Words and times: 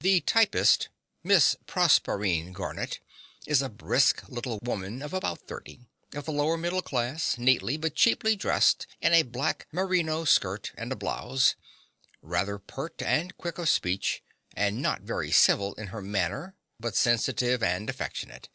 The 0.00 0.20
typist, 0.20 0.90
Miss 1.24 1.56
Proserpine 1.66 2.52
Garnett, 2.52 3.00
is 3.46 3.62
a 3.62 3.70
brisk 3.70 4.22
little 4.28 4.58
woman 4.62 5.00
of 5.00 5.14
about 5.14 5.48
30, 5.48 5.86
of 6.14 6.26
the 6.26 6.30
lower 6.30 6.58
middle 6.58 6.82
class, 6.82 7.38
neatly 7.38 7.78
but 7.78 7.94
cheaply 7.94 8.36
dressed 8.36 8.86
in 9.00 9.14
a 9.14 9.22
black 9.22 9.66
merino 9.72 10.26
skirt 10.26 10.72
and 10.76 10.92
a 10.92 10.96
blouse, 10.96 11.54
rather 12.20 12.58
pert 12.58 13.00
and 13.00 13.34
quick 13.38 13.56
of 13.56 13.66
speech, 13.66 14.22
and 14.54 14.82
not 14.82 15.00
very 15.00 15.30
civil 15.32 15.72
in 15.76 15.86
her 15.86 16.02
manner, 16.02 16.54
but 16.78 16.94
sensitive 16.94 17.62
and 17.62 17.88
affectionate. 17.88 18.50